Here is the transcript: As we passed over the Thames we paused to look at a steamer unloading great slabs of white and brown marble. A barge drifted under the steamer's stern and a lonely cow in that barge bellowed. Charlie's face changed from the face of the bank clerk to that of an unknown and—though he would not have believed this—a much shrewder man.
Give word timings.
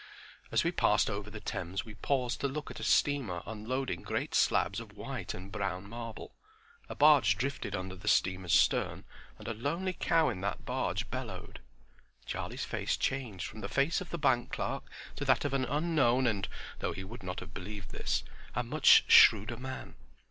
As 0.51 0.63
we 0.63 0.71
passed 0.71 1.11
over 1.11 1.29
the 1.29 1.39
Thames 1.39 1.85
we 1.85 1.93
paused 1.93 2.41
to 2.41 2.47
look 2.47 2.71
at 2.71 2.79
a 2.79 2.83
steamer 2.83 3.43
unloading 3.45 4.01
great 4.01 4.33
slabs 4.33 4.79
of 4.79 4.97
white 4.97 5.35
and 5.35 5.51
brown 5.51 5.87
marble. 5.87 6.33
A 6.89 6.95
barge 6.95 7.37
drifted 7.37 7.75
under 7.75 7.95
the 7.95 8.07
steamer's 8.07 8.51
stern 8.53 9.03
and 9.37 9.47
a 9.47 9.53
lonely 9.53 9.93
cow 9.93 10.29
in 10.29 10.41
that 10.41 10.65
barge 10.65 11.11
bellowed. 11.11 11.59
Charlie's 12.25 12.65
face 12.65 12.97
changed 12.97 13.45
from 13.45 13.61
the 13.61 13.69
face 13.69 14.01
of 14.01 14.09
the 14.09 14.17
bank 14.17 14.51
clerk 14.53 14.89
to 15.17 15.25
that 15.25 15.45
of 15.45 15.53
an 15.53 15.65
unknown 15.65 16.25
and—though 16.25 16.93
he 16.93 17.03
would 17.03 17.21
not 17.21 17.39
have 17.39 17.53
believed 17.53 17.91
this—a 17.91 18.63
much 18.63 19.03
shrewder 19.07 19.57
man. 19.57 19.93